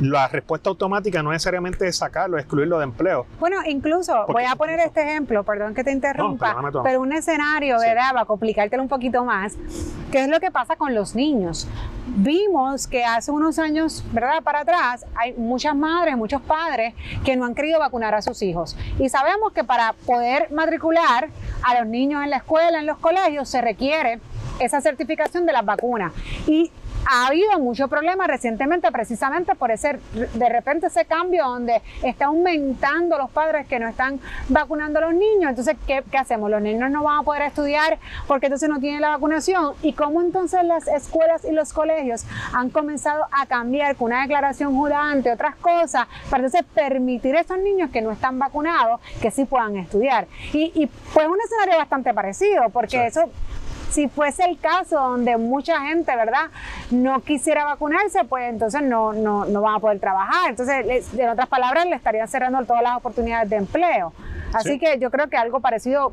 la 0.00 0.28
respuesta 0.28 0.70
automática 0.70 1.22
no 1.22 1.30
necesariamente 1.30 1.86
es 1.86 1.96
sacarlo, 1.96 2.38
excluirlo 2.38 2.78
de 2.78 2.84
empleo. 2.84 3.26
Bueno, 3.38 3.56
incluso 3.66 4.26
voy 4.28 4.44
a 4.44 4.56
poner 4.56 4.80
este 4.80 5.02
ejemplo, 5.02 5.42
perdón 5.44 5.74
que 5.74 5.84
te 5.84 5.92
interrumpa, 5.92 6.56
pero 6.82 7.00
un 7.00 7.12
escenario, 7.12 7.78
¿verdad? 7.78 8.12
Va 8.16 8.20
a 8.22 8.24
complicártelo 8.24 8.82
un 8.82 8.88
poquito 8.88 9.24
más. 9.24 9.31
¿Qué 10.10 10.24
es 10.24 10.28
lo 10.28 10.40
que 10.40 10.50
pasa 10.50 10.76
con 10.76 10.94
los 10.94 11.14
niños? 11.14 11.66
Vimos 12.06 12.86
que 12.86 13.02
hace 13.02 13.30
unos 13.30 13.58
años, 13.58 14.04
¿verdad? 14.12 14.42
Para 14.42 14.60
atrás, 14.60 15.06
hay 15.14 15.32
muchas 15.32 15.74
madres, 15.74 16.16
muchos 16.16 16.42
padres 16.42 16.94
que 17.24 17.34
no 17.36 17.46
han 17.46 17.54
querido 17.54 17.78
vacunar 17.78 18.14
a 18.14 18.20
sus 18.20 18.42
hijos. 18.42 18.76
Y 18.98 19.08
sabemos 19.08 19.52
que 19.52 19.64
para 19.64 19.94
poder 20.04 20.52
matricular 20.52 21.30
a 21.62 21.78
los 21.78 21.86
niños 21.86 22.22
en 22.22 22.30
la 22.30 22.38
escuela, 22.38 22.78
en 22.78 22.86
los 22.86 22.98
colegios, 22.98 23.48
se 23.48 23.62
requiere 23.62 24.20
esa 24.58 24.80
certificación 24.82 25.46
de 25.46 25.52
las 25.52 25.64
vacunas. 25.64 26.12
Y 26.46 26.70
ha 27.04 27.26
habido 27.26 27.58
mucho 27.58 27.88
problema 27.88 28.26
recientemente 28.26 28.90
precisamente 28.92 29.54
por 29.54 29.70
ese, 29.70 29.98
de 30.12 30.48
repente 30.48 30.86
ese 30.86 31.04
cambio 31.04 31.44
donde 31.44 31.82
está 32.02 32.26
aumentando 32.26 33.18
los 33.18 33.30
padres 33.30 33.66
que 33.66 33.78
no 33.78 33.88
están 33.88 34.20
vacunando 34.48 34.98
a 34.98 35.02
los 35.02 35.14
niños. 35.14 35.50
Entonces, 35.50 35.76
¿qué, 35.86 36.02
hacemos? 36.18 36.50
Los 36.50 36.62
niños 36.62 36.90
no 36.90 37.02
van 37.02 37.20
a 37.20 37.22
poder 37.22 37.42
estudiar 37.42 37.98
porque 38.26 38.46
entonces 38.46 38.68
no 38.68 38.80
tienen 38.80 39.00
la 39.00 39.10
vacunación. 39.10 39.74
¿Y 39.82 39.92
cómo 39.94 40.20
entonces 40.20 40.64
las 40.64 40.86
escuelas 40.86 41.44
y 41.44 41.52
los 41.52 41.72
colegios 41.72 42.24
han 42.52 42.70
comenzado 42.70 43.24
a 43.32 43.46
cambiar 43.46 43.96
con 43.96 44.06
una 44.06 44.22
declaración 44.22 44.74
jurada, 44.74 45.12
entre 45.12 45.32
otras 45.32 45.56
cosas, 45.56 46.06
para 46.30 46.44
entonces 46.44 46.64
permitir 46.74 47.36
a 47.36 47.40
esos 47.40 47.58
niños 47.58 47.90
que 47.90 48.00
no 48.00 48.12
están 48.12 48.38
vacunados 48.38 49.00
que 49.20 49.30
sí 49.30 49.44
puedan 49.44 49.76
estudiar? 49.76 50.26
Y, 50.52 50.72
y 50.74 50.86
pues 50.86 51.26
un 51.26 51.38
escenario 51.40 51.78
bastante 51.78 52.14
parecido, 52.14 52.68
porque 52.70 53.06
eso 53.06 53.30
si 53.92 54.08
fuese 54.08 54.44
el 54.44 54.58
caso 54.58 54.96
donde 54.96 55.36
mucha 55.36 55.80
gente, 55.82 56.14
¿verdad?, 56.16 56.46
no 56.90 57.20
quisiera 57.20 57.64
vacunarse, 57.64 58.24
pues 58.24 58.48
entonces 58.48 58.82
no, 58.82 59.12
no, 59.12 59.44
no 59.44 59.60
van 59.60 59.74
a 59.74 59.78
poder 59.78 60.00
trabajar. 60.00 60.50
Entonces, 60.50 61.12
en 61.16 61.28
otras 61.28 61.48
palabras, 61.48 61.86
le 61.86 61.96
estarían 61.96 62.26
cerrando 62.26 62.64
todas 62.64 62.82
las 62.82 62.96
oportunidades 62.96 63.50
de 63.50 63.56
empleo. 63.56 64.12
Así 64.54 64.78
que 64.78 64.98
yo 64.98 65.10
creo 65.10 65.28
que 65.28 65.36
algo 65.36 65.60
parecido 65.60 66.12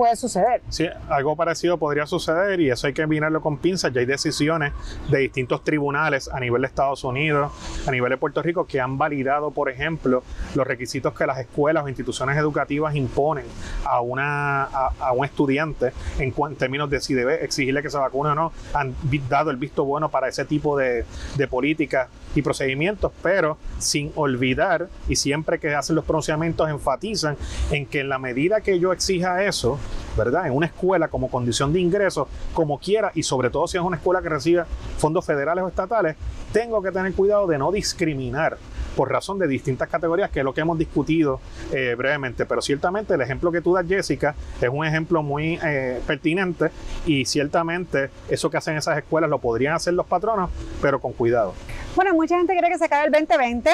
puede 0.00 0.16
suceder. 0.16 0.62
Sí, 0.70 0.86
algo 1.10 1.36
parecido 1.36 1.76
podría 1.76 2.06
suceder 2.06 2.58
y 2.58 2.70
eso 2.70 2.86
hay 2.86 2.94
que 2.94 3.06
mirarlo 3.06 3.42
con 3.42 3.58
pinzas. 3.58 3.92
Ya 3.92 4.00
hay 4.00 4.06
decisiones 4.06 4.72
de 5.10 5.18
distintos 5.18 5.62
tribunales 5.62 6.30
a 6.32 6.40
nivel 6.40 6.62
de 6.62 6.68
Estados 6.68 7.04
Unidos, 7.04 7.52
a 7.86 7.90
nivel 7.90 8.08
de 8.08 8.16
Puerto 8.16 8.40
Rico, 8.40 8.64
que 8.64 8.80
han 8.80 8.96
validado, 8.96 9.50
por 9.50 9.68
ejemplo, 9.68 10.22
los 10.54 10.66
requisitos 10.66 11.12
que 11.12 11.26
las 11.26 11.38
escuelas 11.38 11.84
o 11.84 11.88
instituciones 11.88 12.38
educativas 12.38 12.94
imponen 12.96 13.44
a, 13.84 14.00
una, 14.00 14.62
a, 14.62 15.12
un 15.12 15.26
estudiante 15.26 15.92
en, 16.18 16.32
términos 16.56 16.88
de 16.88 16.98
si 17.02 17.12
debe 17.12 17.44
exigirle 17.44 17.82
que 17.82 17.90
se 17.90 17.98
vacune 17.98 18.30
o 18.30 18.34
no. 18.34 18.52
Han 18.72 18.94
dado 19.28 19.50
el 19.50 19.58
visto 19.58 19.84
bueno 19.84 20.08
para 20.08 20.28
ese 20.28 20.46
tipo 20.46 20.78
de, 20.78 21.04
de 21.36 21.46
políticas 21.46 22.08
y 22.34 22.42
procedimientos, 22.42 23.12
pero 23.22 23.58
sin 23.78 24.12
olvidar 24.14 24.88
y 25.08 25.16
siempre 25.16 25.58
que 25.58 25.74
hacen 25.74 25.96
los 25.96 26.04
pronunciamientos 26.04 26.68
enfatizan 26.68 27.36
en 27.70 27.86
que 27.86 28.00
en 28.00 28.08
la 28.08 28.18
medida 28.18 28.60
que 28.60 28.78
yo 28.78 28.92
exija 28.92 29.44
eso, 29.44 29.78
¿verdad? 30.16 30.46
En 30.46 30.52
una 30.52 30.66
escuela 30.66 31.08
como 31.08 31.30
condición 31.30 31.72
de 31.72 31.80
ingreso, 31.80 32.28
como 32.54 32.78
quiera, 32.78 33.12
y 33.14 33.22
sobre 33.22 33.50
todo 33.50 33.66
si 33.66 33.76
es 33.76 33.82
una 33.82 33.96
escuela 33.96 34.22
que 34.22 34.28
recibe 34.28 34.64
fondos 34.98 35.24
federales 35.24 35.64
o 35.64 35.68
estatales, 35.68 36.16
tengo 36.52 36.82
que 36.82 36.90
tener 36.90 37.12
cuidado 37.14 37.46
de 37.46 37.58
no 37.58 37.72
discriminar 37.72 38.58
por 38.96 39.10
razón 39.10 39.38
de 39.38 39.46
distintas 39.46 39.88
categorías, 39.88 40.30
que 40.30 40.40
es 40.40 40.44
lo 40.44 40.52
que 40.52 40.60
hemos 40.60 40.78
discutido 40.78 41.40
eh, 41.72 41.94
brevemente. 41.96 42.44
Pero 42.44 42.60
ciertamente 42.60 43.14
el 43.14 43.20
ejemplo 43.20 43.52
que 43.52 43.60
tú 43.60 43.74
das, 43.74 43.86
Jessica, 43.86 44.34
es 44.60 44.68
un 44.68 44.84
ejemplo 44.84 45.22
muy 45.22 45.58
eh, 45.62 46.00
pertinente 46.06 46.70
y 47.06 47.24
ciertamente 47.24 48.10
eso 48.28 48.50
que 48.50 48.56
hacen 48.56 48.76
esas 48.76 48.98
escuelas 48.98 49.30
lo 49.30 49.38
podrían 49.38 49.74
hacer 49.74 49.94
los 49.94 50.06
patronos, 50.06 50.50
pero 50.82 51.00
con 51.00 51.12
cuidado. 51.12 51.54
Bueno, 51.96 52.14
mucha 52.14 52.36
gente 52.36 52.56
cree 52.56 52.70
que 52.70 52.78
se 52.78 52.84
acabe 52.84 53.06
el 53.06 53.12
2020 53.12 53.70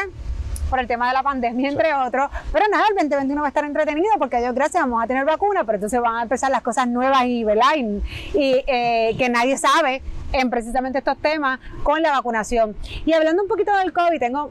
por 0.70 0.80
el 0.80 0.86
tema 0.86 1.08
de 1.08 1.14
la 1.14 1.22
pandemia, 1.22 1.68
entre 1.68 1.92
otros. 1.94 2.30
Pero 2.52 2.66
nada, 2.70 2.84
el 2.90 2.94
2021 2.96 3.40
va 3.40 3.46
a 3.46 3.48
estar 3.48 3.64
entretenido 3.64 4.08
porque 4.18 4.42
yo 4.42 4.52
gracias 4.52 4.82
vamos 4.82 5.02
a 5.02 5.06
tener 5.06 5.24
vacuna, 5.24 5.64
pero 5.64 5.76
entonces 5.76 6.00
van 6.00 6.16
a 6.16 6.22
empezar 6.22 6.50
las 6.50 6.62
cosas 6.62 6.88
nuevas 6.88 7.24
y, 7.26 7.44
¿verdad? 7.44 7.76
y, 7.76 8.64
eh, 8.66 9.14
que 9.18 9.28
nadie 9.28 9.56
sabe 9.58 10.02
en 10.32 10.50
precisamente 10.50 10.98
estos 10.98 11.18
temas 11.18 11.60
con 11.82 12.02
la 12.02 12.12
vacunación. 12.12 12.74
Y 13.04 13.12
hablando 13.12 13.42
un 13.42 13.48
poquito 13.48 13.74
del 13.76 13.92
COVID, 13.92 14.18
tengo 14.18 14.50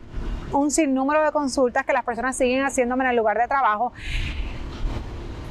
un 0.51 0.71
sinnúmero 0.71 1.23
de 1.23 1.31
consultas 1.31 1.85
que 1.85 1.93
las 1.93 2.05
personas 2.05 2.37
siguen 2.37 2.63
haciéndome 2.63 3.03
en 3.03 3.09
el 3.09 3.15
lugar 3.17 3.37
de 3.37 3.47
trabajo 3.47 3.91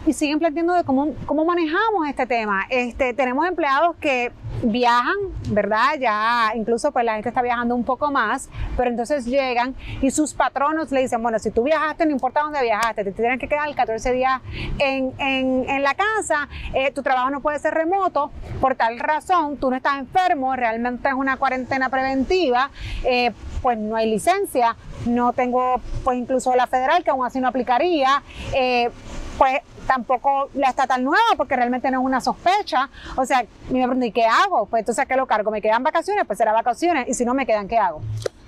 y 0.07 0.13
siguen 0.13 0.39
planteando 0.39 0.75
de 0.75 0.85
cómo, 0.85 1.15
cómo 1.27 1.45
manejamos 1.45 2.09
este 2.09 2.27
tema. 2.27 2.65
Este, 2.71 3.13
tenemos 3.13 3.47
empleados 3.47 3.97
que 3.97 4.33
viajan, 4.65 5.17
¿verdad? 5.51 5.99
Ya 6.01 6.53
incluso 6.55 6.93
pues 6.93 7.05
la 7.05 7.15
gente 7.15 7.29
está 7.29 7.43
viajando 7.43 7.75
un 7.75 7.85
poco 7.85 8.11
más, 8.11 8.49
pero 8.77 8.91
entonces 8.91 9.25
llegan 9.27 9.75
y 10.01 10.11
sus 10.11 10.35
patronos 10.35 10.91
le 10.91 11.01
dicen, 11.01 11.23
bueno, 11.23 11.39
si 11.39 11.51
tú 11.51 11.63
viajaste, 11.63 12.07
no 12.07 12.13
importa 12.13 12.41
dónde 12.41 12.63
viajaste, 12.63 13.05
te 13.05 13.13
tienes 13.13 13.39
que 13.39 13.49
quedar 13.49 13.73
14 13.75 14.13
días 14.13 14.41
en, 14.79 15.13
en, 15.19 15.69
en 15.69 15.83
la 15.83 15.95
casa, 15.95 16.49
eh, 16.73 16.91
tu 16.93 17.03
trabajo 17.03 17.31
no 17.31 17.41
puede 17.41 17.59
ser 17.59 17.75
remoto, 17.75 18.31
por 18.61 18.75
tal 18.75 18.99
razón, 18.99 19.57
tú 19.57 19.71
no 19.71 19.77
estás 19.77 19.99
enfermo, 19.99 20.57
realmente 20.57 21.09
es 21.09 21.15
una 21.15 21.37
cuarentena 21.37 21.89
preventiva, 21.89 22.71
eh, 23.05 23.33
pues 23.63 23.79
no 23.79 23.97
hay 23.97 24.11
licencia, 24.11 24.77
no 25.07 25.33
tengo 25.33 25.81
pues 26.05 26.19
incluso 26.19 26.55
la 26.55 26.67
federal 26.67 27.03
que 27.03 27.11
aún 27.11 27.25
así 27.25 27.41
no 27.41 27.49
aplicaría, 27.49 28.23
eh, 28.55 28.91
pues 29.39 29.61
tampoco 29.87 30.51
la 30.55 30.69
estatal 30.69 31.03
nueva 31.03 31.23
porque 31.37 31.57
realmente 31.57 31.91
no 31.91 32.01
es 32.01 32.07
una 32.07 32.21
sospecha. 32.21 32.89
O 33.17 33.25
sea, 33.25 33.45
me 33.71 33.83
pregunto, 33.83 34.07
¿y 34.07 34.13
qué 34.13 34.25
hago? 34.25 34.67
Pues 34.67 34.81
entonces, 34.81 35.07
¿qué 35.07 35.17
lo 35.17 35.27
cargo? 35.27 35.51
¿Me 35.51 35.63
quedan 35.63 35.83
vacaciones? 35.83 36.25
Pues 36.27 36.39
será 36.39 36.53
vacaciones. 36.53 37.09
Y 37.09 37.15
si 37.15 37.25
no 37.25 37.35
me 37.35 37.47
quedan, 37.47 37.69
¿qué 37.69 37.79
hago? 37.79 38.01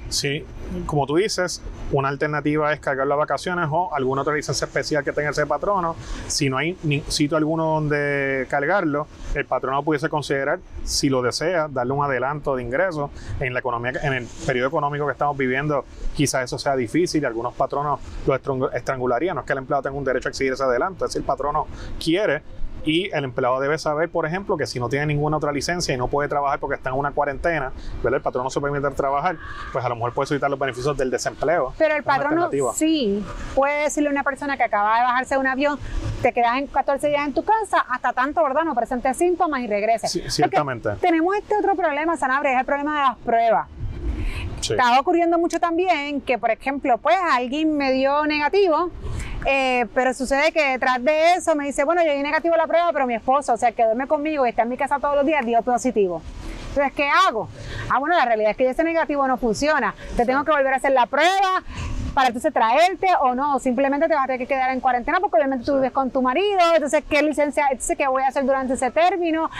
Sí, 0.08 0.44
como 0.86 1.04
tú 1.06 1.16
dices, 1.16 1.60
una 1.90 2.08
alternativa 2.08 2.72
es 2.72 2.78
cargar 2.78 3.06
las 3.06 3.18
vacaciones 3.18 3.66
o 3.70 3.92
alguna 3.92 4.22
otra 4.22 4.34
licencia 4.34 4.64
especial 4.64 5.02
que 5.02 5.12
tenga 5.12 5.30
ese 5.30 5.46
patrono. 5.46 5.96
Si 6.28 6.48
no 6.48 6.58
hay 6.58 6.78
ni 6.84 7.00
sitio 7.08 7.36
alguno 7.36 7.64
donde 7.64 8.46
cargarlo, 8.48 9.08
el 9.34 9.46
patrono 9.46 9.82
pudiese 9.82 10.08
considerar, 10.08 10.60
si 10.84 11.08
lo 11.08 11.22
desea, 11.22 11.66
darle 11.68 11.92
un 11.92 12.04
adelanto 12.04 12.54
de 12.54 12.62
ingresos. 12.62 13.10
En 13.40 13.52
la 13.52 13.60
economía, 13.60 13.92
en 14.02 14.12
el 14.12 14.26
periodo 14.46 14.68
económico 14.68 15.06
que 15.06 15.12
estamos 15.12 15.36
viviendo, 15.36 15.84
quizás 16.16 16.44
eso 16.44 16.58
sea 16.58 16.74
difícil 16.74 17.22
y 17.22 17.26
algunos 17.26 17.54
patronos 17.54 18.00
lo 18.26 18.70
estrangularían. 18.72 19.36
No 19.36 19.42
es 19.42 19.46
que 19.46 19.52
el 19.52 19.58
empleado 19.58 19.82
tenga 19.82 19.96
un 19.96 20.04
derecho 20.04 20.28
a 20.28 20.30
exigir 20.30 20.52
ese 20.52 20.64
adelanto, 20.64 21.04
es 21.04 21.12
si 21.12 21.18
el 21.18 21.24
patrono 21.24 21.66
quiere, 22.02 22.42
y 22.86 23.10
el 23.12 23.24
empleado 23.24 23.58
debe 23.60 23.76
saber, 23.78 24.08
por 24.08 24.26
ejemplo, 24.26 24.56
que 24.56 24.66
si 24.66 24.78
no 24.78 24.88
tiene 24.88 25.06
ninguna 25.06 25.36
otra 25.36 25.52
licencia 25.52 25.92
y 25.92 25.98
no 25.98 26.06
puede 26.08 26.28
trabajar 26.28 26.60
porque 26.60 26.76
está 26.76 26.90
en 26.90 26.96
una 26.96 27.10
cuarentena, 27.10 27.72
¿verdad? 28.02 28.18
el 28.18 28.22
patrón 28.22 28.44
no 28.44 28.50
se 28.50 28.60
permite 28.60 28.88
trabajar, 28.92 29.36
pues 29.72 29.84
a 29.84 29.88
lo 29.88 29.96
mejor 29.96 30.14
puede 30.14 30.28
solicitar 30.28 30.48
los 30.48 30.58
beneficios 30.58 30.96
del 30.96 31.10
desempleo. 31.10 31.74
Pero 31.76 31.96
el 31.96 32.04
patrón 32.04 32.48
sí 32.74 33.24
puede 33.54 33.82
decirle 33.82 34.08
a 34.08 34.12
una 34.12 34.22
persona 34.22 34.56
que 34.56 34.62
acaba 34.62 34.98
de 34.98 35.02
bajarse 35.02 35.34
de 35.34 35.40
un 35.40 35.46
avión, 35.48 35.78
te 36.22 36.32
quedas 36.32 36.58
en 36.58 36.68
14 36.68 37.08
días 37.08 37.26
en 37.26 37.34
tu 37.34 37.44
casa, 37.44 37.84
hasta 37.88 38.12
tanto, 38.12 38.42
¿verdad? 38.42 38.62
No 38.64 38.74
presentes 38.74 39.16
síntomas 39.16 39.60
y 39.60 39.66
regreses. 39.66 40.10
Sí, 40.10 40.22
ciertamente. 40.28 40.90
tenemos 41.00 41.34
este 41.36 41.56
otro 41.56 41.74
problema, 41.74 42.16
Sanabria, 42.16 42.52
es 42.52 42.60
el 42.60 42.66
problema 42.66 42.94
de 42.94 43.08
las 43.08 43.18
pruebas. 43.18 43.68
Estaba 44.70 45.00
ocurriendo 45.00 45.38
mucho 45.38 45.60
también 45.60 46.20
que, 46.20 46.38
por 46.38 46.50
ejemplo, 46.50 46.98
pues 46.98 47.16
alguien 47.32 47.76
me 47.76 47.92
dio 47.92 48.26
negativo, 48.26 48.90
eh, 49.46 49.86
pero 49.94 50.12
sucede 50.14 50.52
que 50.52 50.70
detrás 50.70 51.02
de 51.02 51.34
eso 51.34 51.54
me 51.54 51.66
dice, 51.66 51.84
bueno, 51.84 52.04
yo 52.04 52.12
di 52.12 52.22
negativo 52.22 52.54
a 52.54 52.58
la 52.58 52.66
prueba, 52.66 52.92
pero 52.92 53.06
mi 53.06 53.14
esposo, 53.14 53.52
o 53.52 53.56
sea, 53.56 53.72
que 53.72 53.84
duerme 53.84 54.06
conmigo 54.06 54.46
y 54.46 54.50
está 54.50 54.62
en 54.62 54.68
mi 54.68 54.76
casa 54.76 54.98
todos 54.98 55.16
los 55.16 55.26
días, 55.26 55.44
dio 55.44 55.60
positivo. 55.62 56.22
Entonces, 56.68 56.92
¿qué 56.94 57.08
hago? 57.08 57.48
Ah, 57.88 57.98
bueno, 57.98 58.16
la 58.16 58.26
realidad 58.26 58.50
es 58.50 58.56
que 58.56 58.68
ese 58.68 58.84
negativo 58.84 59.26
no 59.26 59.38
funciona. 59.38 59.94
Te 60.16 60.26
tengo 60.26 60.44
que 60.44 60.50
volver 60.50 60.74
a 60.74 60.76
hacer 60.76 60.92
la 60.92 61.06
prueba, 61.06 61.62
para 62.16 62.28
entonces 62.28 62.50
traerte 62.50 63.08
o 63.20 63.34
no, 63.34 63.58
simplemente 63.58 64.08
te 64.08 64.14
vas 64.14 64.24
a 64.24 64.26
tener 64.28 64.38
que 64.38 64.46
quedar 64.46 64.70
en 64.70 64.80
cuarentena 64.80 65.20
porque 65.20 65.36
obviamente 65.36 65.66
tú 65.66 65.74
vives 65.74 65.92
con 65.92 66.10
tu 66.10 66.22
marido, 66.22 66.60
entonces 66.74 67.04
qué 67.10 67.20
licencia, 67.20 67.66
entonces 67.70 67.94
qué 67.94 68.08
voy 68.08 68.22
a 68.22 68.28
hacer 68.28 68.46
durante 68.46 68.72
ese 68.72 68.90
término, 68.90 69.50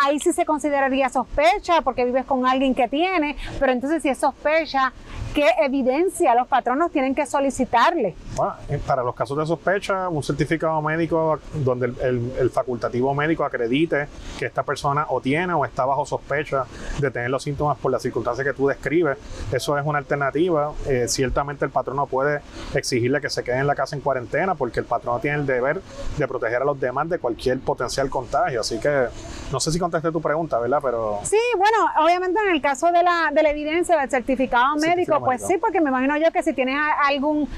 ahí 0.00 0.20
sí 0.20 0.32
se 0.32 0.46
consideraría 0.46 1.08
sospecha 1.08 1.82
porque 1.82 2.04
vives 2.04 2.24
con 2.24 2.46
alguien 2.46 2.72
que 2.72 2.86
tiene, 2.86 3.36
pero 3.58 3.72
entonces 3.72 4.00
si 4.00 4.10
es 4.10 4.18
sospecha, 4.18 4.92
¿qué 5.34 5.48
evidencia 5.62 6.36
los 6.36 6.46
patronos 6.46 6.92
tienen 6.92 7.16
que 7.16 7.26
solicitarle? 7.26 8.14
Bueno, 8.36 8.54
eh, 8.68 8.80
para 8.86 9.02
los 9.02 9.16
casos 9.16 9.36
de 9.36 9.44
sospecha, 9.44 10.08
un 10.08 10.22
certificado 10.22 10.80
médico 10.80 11.40
donde 11.52 11.86
el, 11.86 12.50
facultativo 12.50 13.12
médico 13.14 13.44
acredite 13.44 14.06
que 14.38 14.46
esta 14.46 14.62
persona 14.62 15.06
o 15.08 15.20
tiene 15.20 15.52
o 15.52 15.64
está 15.64 15.84
bajo 15.84 16.06
sospecha 16.06 16.64
de 17.00 17.10
tener 17.10 17.30
los 17.30 17.42
síntomas 17.42 17.76
por 17.78 17.90
las 17.90 18.00
circunstancias 18.00 18.46
que 18.46 18.52
tú 18.52 18.68
describes, 18.68 19.18
eso 19.50 19.76
es 19.76 19.84
una 19.84 19.98
alternativa. 19.98 20.72
Eh, 20.86 21.06
ciertamente 21.08 21.64
el 21.64 21.72
patrono 21.72 22.03
puede 22.06 22.40
exigirle 22.74 23.20
que 23.20 23.30
se 23.30 23.42
quede 23.42 23.58
en 23.58 23.66
la 23.66 23.74
casa 23.74 23.96
en 23.96 24.02
cuarentena 24.02 24.54
porque 24.54 24.80
el 24.80 24.86
patrón 24.86 25.20
tiene 25.20 25.38
el 25.38 25.46
deber 25.46 25.80
de 26.16 26.28
proteger 26.28 26.62
a 26.62 26.64
los 26.64 26.78
demás 26.78 27.08
de 27.08 27.18
cualquier 27.18 27.60
potencial 27.60 28.10
contagio. 28.10 28.60
Así 28.60 28.78
que 28.78 29.06
no 29.50 29.60
sé 29.60 29.72
si 29.72 29.78
contesté 29.78 30.10
tu 30.10 30.20
pregunta, 30.20 30.58
¿verdad? 30.58 30.78
Pero... 30.82 31.20
Sí, 31.24 31.38
bueno, 31.56 31.76
obviamente 32.04 32.40
en 32.46 32.54
el 32.54 32.62
caso 32.62 32.86
de 32.90 33.02
la, 33.02 33.30
de 33.32 33.42
la 33.42 33.50
evidencia 33.50 33.98
del 33.98 34.10
certificado 34.10 34.76
médico, 34.76 35.20
pues 35.24 35.46
sí, 35.46 35.58
porque 35.58 35.80
me 35.80 35.90
imagino 35.90 36.16
yo 36.16 36.30
que 36.32 36.42
si 36.42 36.52
tienes 36.52 36.76
algún 37.04 37.48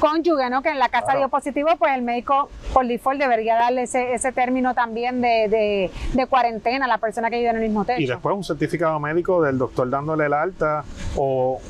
cónyuge, 0.00 0.50
¿no? 0.50 0.62
Que 0.62 0.70
en 0.70 0.78
la 0.78 0.88
casa 0.88 1.16
dio 1.16 1.28
positivo, 1.28 1.68
pues 1.78 1.94
el 1.94 2.02
médico 2.02 2.48
por 2.72 2.86
default 2.86 3.20
debería 3.20 3.54
darle 3.54 3.82
ese, 3.82 4.14
ese 4.14 4.32
término 4.32 4.74
también 4.74 5.20
de, 5.20 5.90
de, 6.12 6.26
cuarentena 6.26 6.86
a 6.86 6.88
la 6.88 6.98
persona 6.98 7.30
que 7.30 7.36
vive 7.36 7.50
en 7.50 7.56
el 7.56 7.62
mismo 7.62 7.84
techo. 7.84 8.00
Y 8.00 8.06
después 8.06 8.34
un 8.34 8.44
certificado 8.44 8.98
médico 8.98 9.42
del 9.42 9.58
doctor 9.58 9.88
dándole 9.88 10.26
el 10.26 10.32
alta 10.32 10.84
o 11.16 11.60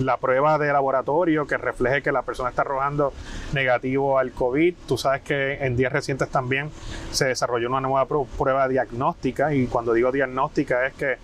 la 0.00 0.16
prueba 0.18 0.58
de 0.58 0.72
laboratorio 0.72 1.46
que 1.46 1.56
refleje 1.56 2.02
que 2.02 2.12
la 2.12 2.22
persona 2.22 2.50
está 2.50 2.62
arrojando 2.62 3.12
negativo 3.52 4.18
al 4.18 4.32
COVID. 4.32 4.74
Tú 4.86 4.98
sabes 4.98 5.22
que 5.22 5.54
en 5.54 5.76
días 5.76 5.92
recientes 5.92 6.28
también 6.28 6.70
se 7.10 7.26
desarrolló 7.26 7.68
una 7.68 7.80
nueva 7.80 8.06
prueba 8.06 8.68
diagnóstica 8.68 9.54
y 9.54 9.66
cuando 9.66 9.92
digo 9.92 10.12
diagnóstica 10.12 10.86
es 10.86 10.94
que 10.94 11.16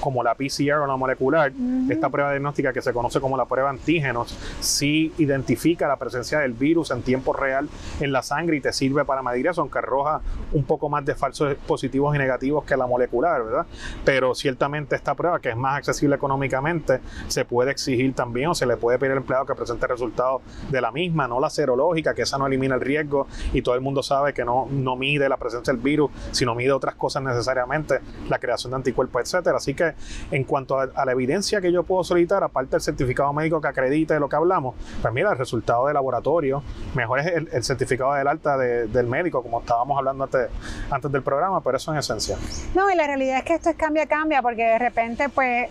como 0.00 0.22
la 0.22 0.34
PCR 0.34 0.74
o 0.82 0.86
la 0.86 0.96
molecular, 0.96 1.52
esta 1.88 2.10
prueba 2.10 2.30
diagnóstica 2.30 2.72
que 2.72 2.82
se 2.82 2.92
conoce 2.92 3.20
como 3.20 3.36
la 3.36 3.44
prueba 3.46 3.70
antígenos, 3.70 4.36
sí 4.60 5.12
identifica 5.18 5.88
la 5.88 5.96
presencia 5.96 6.40
del 6.40 6.52
virus 6.52 6.90
en 6.90 7.02
tiempo 7.02 7.32
real 7.32 7.68
en 8.00 8.12
la 8.12 8.22
sangre 8.22 8.56
y 8.56 8.60
te 8.60 8.72
sirve 8.72 9.04
para 9.04 9.22
medir 9.22 9.46
eso, 9.46 9.60
aunque 9.60 9.78
arroja 9.78 10.20
un 10.52 10.64
poco 10.64 10.88
más 10.88 11.04
de 11.04 11.14
falsos 11.14 11.54
positivos 11.66 12.14
y 12.14 12.18
negativos 12.18 12.64
que 12.64 12.76
la 12.76 12.86
molecular, 12.86 13.44
¿verdad? 13.44 13.66
Pero 14.04 14.34
ciertamente 14.34 14.96
esta 14.96 15.14
prueba, 15.14 15.40
que 15.40 15.50
es 15.50 15.56
más 15.56 15.78
accesible 15.78 16.16
económicamente, 16.16 17.00
se 17.28 17.44
puede 17.44 17.70
exigir 17.70 18.14
también 18.14 18.48
o 18.48 18.54
se 18.54 18.66
le 18.66 18.76
puede 18.76 18.98
pedir 18.98 19.12
al 19.12 19.18
empleado 19.18 19.46
que 19.46 19.54
presente 19.54 19.86
resultados 19.86 20.42
de 20.70 20.80
la 20.80 20.90
misma, 20.90 21.28
no 21.28 21.40
la 21.40 21.50
serológica, 21.50 22.14
que 22.14 22.22
esa 22.22 22.38
no 22.38 22.46
elimina 22.46 22.74
el 22.74 22.80
riesgo 22.80 23.26
y 23.52 23.62
todo 23.62 23.74
el 23.74 23.80
mundo 23.80 24.02
sabe 24.02 24.32
que 24.32 24.44
no, 24.44 24.68
no 24.70 24.96
mide 24.96 25.28
la 25.28 25.36
presencia 25.36 25.72
del 25.72 25.82
virus, 25.82 26.10
sino 26.32 26.54
mide 26.54 26.72
otras 26.72 26.94
cosas 26.94 27.22
necesariamente, 27.22 28.00
la 28.28 28.38
creación 28.38 28.70
de 28.70 28.76
anticuerpos, 28.76 29.22
etcétera. 29.22 29.56
Así 29.56 29.74
que 29.74 29.85
en 30.30 30.44
cuanto 30.44 30.78
a, 30.78 31.04
la 31.04 31.12
evidencia 31.12 31.60
que 31.60 31.70
yo 31.72 31.82
puedo 31.82 32.02
solicitar, 32.04 32.42
aparte 32.42 32.72
del 32.72 32.80
certificado 32.80 33.32
médico 33.32 33.60
que 33.60 33.68
acredite 33.68 34.18
lo 34.18 34.28
que 34.28 34.36
hablamos, 34.36 34.74
pues 35.00 35.12
mira, 35.12 35.30
el 35.30 35.38
resultado 35.38 35.86
de 35.86 35.94
laboratorio, 35.94 36.62
mejor 36.94 37.20
es 37.20 37.26
el, 37.26 37.64
certificado 37.64 38.14
del 38.14 38.28
alta 38.28 38.56
del 38.56 39.06
médico, 39.06 39.42
como 39.42 39.60
estábamos 39.60 39.98
hablando 39.98 40.24
antes, 40.24 40.48
antes 40.90 41.12
del 41.12 41.22
programa, 41.22 41.60
pero 41.60 41.76
eso 41.76 41.92
en 41.92 41.98
esencia. 41.98 42.36
No, 42.74 42.90
y 42.90 42.94
la 42.94 43.06
realidad 43.06 43.38
es 43.38 43.44
que 43.44 43.54
esto 43.54 43.70
es 43.70 43.76
cambia, 43.76 44.06
cambia, 44.06 44.42
porque 44.42 44.64
de 44.64 44.78
repente, 44.78 45.28
pues 45.28 45.68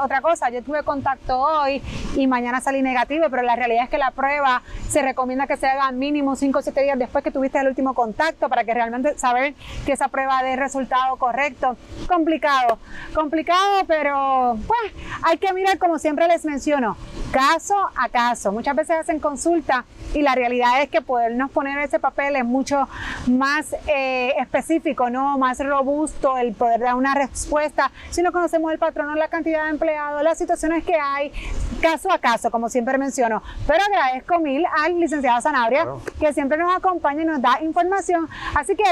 otra 0.00 0.20
cosa, 0.20 0.50
yo 0.50 0.62
tuve 0.62 0.82
contacto 0.82 1.38
hoy 1.38 1.82
y 2.16 2.26
mañana 2.26 2.60
salí 2.60 2.82
negativo, 2.82 3.26
pero 3.30 3.42
la 3.42 3.56
realidad 3.56 3.84
es 3.84 3.90
que 3.90 3.98
la 3.98 4.10
prueba 4.10 4.62
se 4.88 5.02
recomienda 5.02 5.46
que 5.46 5.56
se 5.56 5.66
haga 5.66 5.90
mínimo 5.92 6.36
5 6.36 6.58
o 6.58 6.62
7 6.62 6.82
días 6.82 6.98
después 6.98 7.24
que 7.24 7.30
tuviste 7.30 7.58
el 7.58 7.68
último 7.68 7.94
contacto 7.94 8.48
para 8.48 8.64
que 8.64 8.74
realmente 8.74 9.18
saber 9.18 9.54
que 9.86 9.92
esa 9.92 10.08
prueba 10.08 10.42
dé 10.42 10.56
resultado 10.56 11.16
correcto. 11.16 11.76
Complicado, 12.08 12.78
complicado, 13.14 13.84
pero 13.86 14.58
pues 14.66 14.92
hay 15.22 15.38
que 15.38 15.52
mirar 15.52 15.78
como 15.78 15.98
siempre 15.98 16.26
les 16.28 16.44
menciono, 16.44 16.96
caso 17.32 17.74
a 17.96 18.08
caso. 18.08 18.52
Muchas 18.52 18.76
veces 18.76 18.98
hacen 19.00 19.20
consulta 19.20 19.84
y 20.14 20.22
la 20.22 20.34
realidad 20.34 20.82
es 20.82 20.88
que 20.88 21.00
podernos 21.00 21.50
poner 21.50 21.78
ese 21.78 21.98
papel 21.98 22.36
es 22.36 22.44
mucho 22.44 22.88
más 23.26 23.74
eh, 23.86 24.34
específico, 24.38 25.10
¿no? 25.10 25.38
más 25.38 25.58
robusto 25.58 26.36
el 26.36 26.52
poder 26.52 26.80
dar 26.80 26.94
una 26.94 27.14
respuesta 27.14 27.90
si 28.10 28.22
no 28.22 28.32
conocemos 28.32 28.72
el 28.72 28.78
patrón 28.78 29.08
o 29.10 29.14
la 29.14 29.28
cantidad 29.28 29.64
de 29.64 29.70
las 29.84 30.38
situaciones 30.38 30.84
que 30.84 30.94
hay, 30.94 31.32
caso 31.80 32.10
a 32.12 32.18
caso, 32.18 32.50
como 32.50 32.68
siempre 32.68 32.98
menciono. 32.98 33.42
Pero 33.66 33.80
agradezco 33.84 34.38
mil 34.38 34.64
al 34.66 34.98
licenciado 34.98 35.40
Zanabria, 35.40 35.86
que 36.18 36.32
siempre 36.32 36.58
nos 36.58 36.74
acompaña 36.74 37.22
y 37.22 37.24
nos 37.24 37.40
da 37.40 37.60
información. 37.62 38.28
Así 38.54 38.76
que 38.76 38.84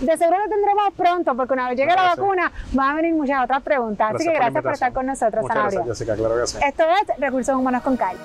de 0.00 0.16
seguro 0.16 0.38
lo 0.38 0.48
tendremos 0.48 0.92
pronto, 0.96 1.36
porque 1.36 1.54
una 1.54 1.68
vez 1.68 1.78
llegue 1.78 1.94
la 1.94 2.14
vacuna, 2.14 2.50
van 2.72 2.90
a 2.90 2.94
venir 2.96 3.14
muchas 3.14 3.44
otras 3.44 3.62
preguntas. 3.62 4.14
Así 4.14 4.24
que 4.24 4.34
gracias 4.34 4.62
por, 4.62 4.72
estar 4.72 4.92
con 4.92 5.06
nosotros, 5.06 5.46
Sanabria. 5.46 5.80
Gracias, 5.80 5.98
Jessica, 5.98 6.16
claro 6.16 6.40
que 6.40 6.46
sí. 6.46 6.58
Esto 6.64 6.84
es 6.84 7.18
Recursos 7.18 7.54
Humanos 7.54 7.82
con 7.82 7.96
Calle. 7.96 8.18